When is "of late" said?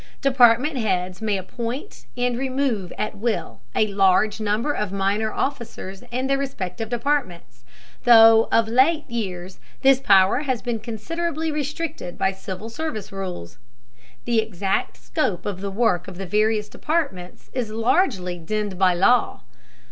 8.51-9.07